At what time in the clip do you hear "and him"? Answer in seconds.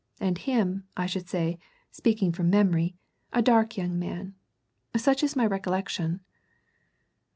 0.19-0.87